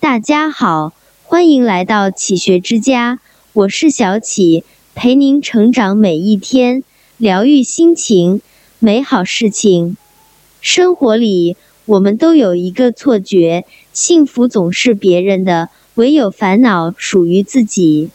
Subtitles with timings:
[0.00, 0.94] 大家好，
[1.24, 3.18] 欢迎来到启学之家，
[3.52, 6.82] 我是小启，陪您成长每一天，
[7.18, 8.40] 疗愈心情，
[8.78, 9.98] 美好事情。
[10.62, 18.08] 生活里，我们都有一个错觉，幸福总是别人的，唯有烦恼属于自己。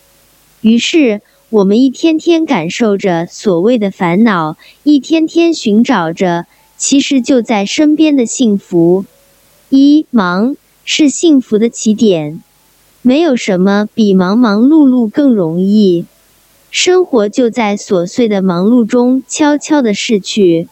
[0.61, 1.21] 于是，
[1.51, 6.47] 我们一天天感受着所谓的烦恼，一天天寻找着
[6.77, 9.05] 其实就在身边的幸福。
[9.69, 10.57] 一忙。
[10.87, 12.43] 是幸福的起点，
[13.01, 16.05] 没有什么比忙忙碌碌更容易。
[16.69, 20.67] 生活就在琐碎的忙碌中悄悄的逝去。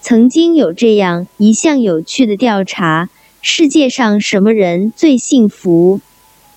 [0.00, 3.08] 曾经有这样一项有趣的调查：
[3.40, 6.00] 世界上什么人最幸福？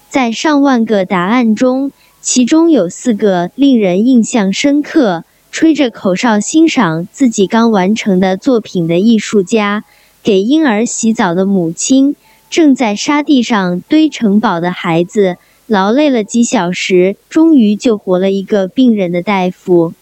[0.09, 9.83] 在上万个答案中，其中有四个令人印象深刻：吹着口哨欣赏自己刚完成的作品的艺术家，
[10.23, 12.15] 给婴儿洗澡的母亲。
[12.49, 19.93] 正在沙地上堆城堡的孩子，劳累了几小时，终于救活了一个病人的大夫。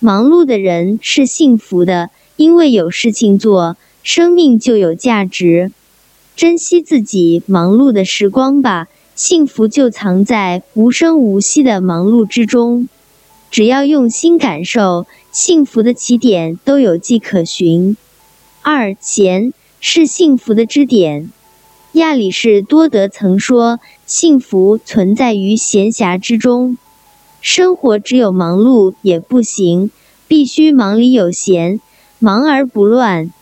[0.00, 5.72] 忙碌的人是幸福的，因为有事情做，生命就有价值。
[6.36, 12.88] 珍惜自己忙碌的时光吧，幸福就藏在无声无息的忙碌之中。
[13.50, 17.96] 只要用心感受，幸福的起点都有迹可循。
[18.62, 21.30] 二钱是幸福的支点。
[21.98, 26.78] 亚里士多德曾说：“幸福存在于闲暇之中。
[27.40, 29.90] 生活只有忙碌也不行，
[30.28, 31.80] 必须忙里有闲，
[32.20, 33.32] 忙而不乱，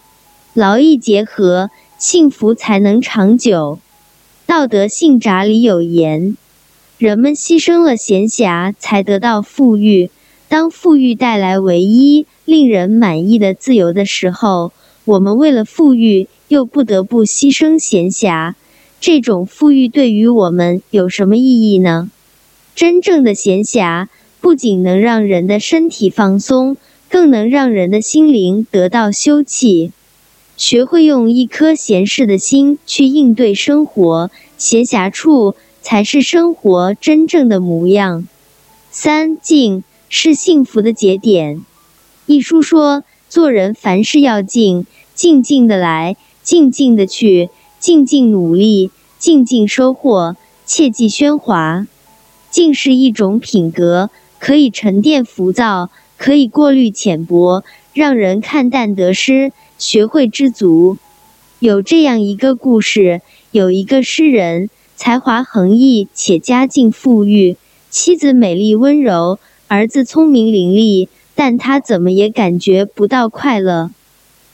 [0.54, 3.78] 劳逸结合，幸福才能长久。”
[4.48, 6.36] 《道德性札》里有言
[6.96, 10.10] ：“人们牺牲了闲暇，才得到富裕。
[10.48, 14.72] 当富裕带来唯一令人满意的自由的时候，
[15.04, 18.54] 我们为了富裕。”又不得不牺牲闲暇，
[19.00, 22.10] 这种富裕对于我们有什么意义呢？
[22.74, 24.08] 真正的闲暇
[24.40, 26.76] 不仅能让人的身体放松，
[27.08, 29.90] 更能让人的心灵得到休憩。
[30.56, 38.26] 学会用一颗闲适的心去应对生活，闲暇处才是生活真正的模样。
[38.90, 41.62] 三静是幸福的节点。
[42.24, 46.16] 一书说，做人凡事要静，静静的来。
[46.46, 51.88] 静静的去，静静努力，静静收获，切忌喧哗。
[52.52, 60.98] 静是一种品格，可以沉淀浮躁，可以过滤浅薄，让人看淡得失，学会知足。
[61.58, 67.56] 有这样一个故事：有一个诗人，才华横溢且家境富裕，
[67.90, 73.90] 妻子美丽温柔，儿子聪明伶俐，但他怎么也感觉不到快乐。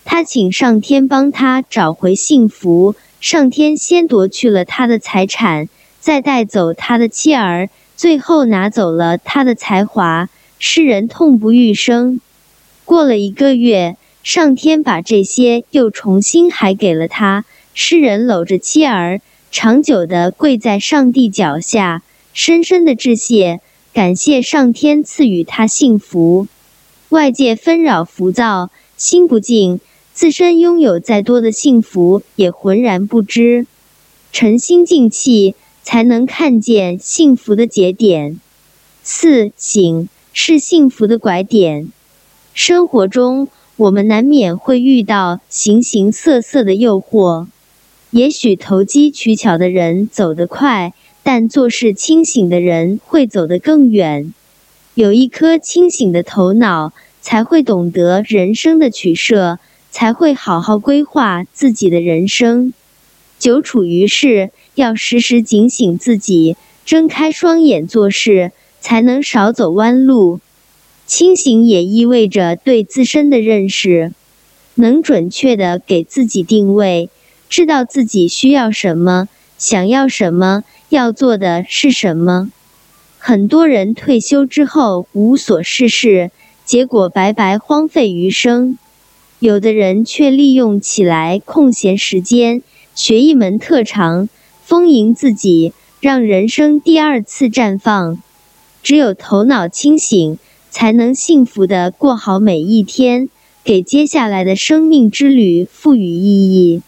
[0.04, 5.68] 他请上天帮他找回幸福，上天先夺去了他的财产，
[6.00, 10.28] 再带走他的妻儿，最后拿走了他的才华。
[10.58, 12.20] 诗人痛不欲生。
[12.84, 17.44] 过了一个月，上天把这些又重新还给了他。
[17.74, 19.20] 诗人搂着妻儿，
[19.50, 22.02] 长久地跪在上帝脚下，
[22.34, 23.60] 深深的致谢，
[23.92, 26.46] 感谢上天赐予他幸福。
[27.08, 29.80] 外界纷扰浮躁，心不静。
[30.14, 33.66] 自身拥有再多的幸福，也浑然不知。
[34.30, 38.38] 沉心静气，才能看见幸福的节点。
[39.02, 41.88] 四醒是幸福的拐点。
[42.54, 47.46] 生活中，我们难免会遇到形形色色的诱惑。
[48.10, 54.34] 也许投机取巧的人走得快，但做事清醒的人会走得更远。
[54.94, 59.58] 有一颗清醒的头脑，才会懂得人生的取舍。
[59.92, 62.72] 才会好好规划自己的人生。
[63.38, 68.50] 久处于世，要时时警醒自己，睁开双眼做事，
[68.80, 70.40] 才能少走弯路。
[71.06, 74.12] 清醒也意味着对自身的认识，
[74.76, 77.10] 能准确的给自己定位，
[77.50, 79.28] 知道自己需要什么，
[79.58, 82.50] 想要什么，要做的是什么。
[83.18, 86.30] 很多人退休之后无所事事，
[86.64, 88.78] 结果白白荒废余生。
[89.42, 92.62] 有的人却利用起来空闲时间，
[92.94, 94.28] 学一门特长，
[94.62, 98.22] 丰盈自己，让人生第二次绽放。
[98.84, 100.38] 只有头脑清醒，
[100.70, 103.28] 才能幸福的过好每一天，
[103.64, 106.80] 给接下来的生命之旅赋予意义。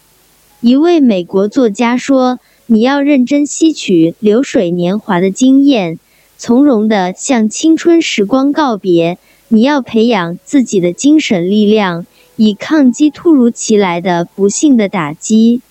[0.61, 5.99] 一位美国作家说：“你要认真吸取流水年华的经验，
[6.37, 9.17] 从容的向青春时光告别。
[9.49, 12.05] 你要培养自己的精神力量。”
[12.35, 15.61] 以抗击突如其来的不幸的打击。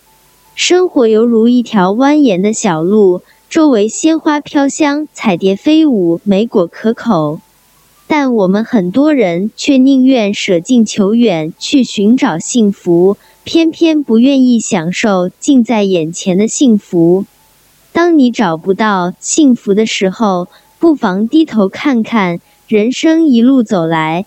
[0.54, 7.40] 生活犹如一条蜿蜒的小路，周围鲜花飘香，彩蝶飞舞，莓果可口。
[8.06, 17.24] 但我们很多人却宁愿舍近求远去寻找幸福，偏偏不愿意享受近在眼前的幸福。
[17.92, 24.26] 当你找不到幸福的时候，不妨低头看看，人生一路走来，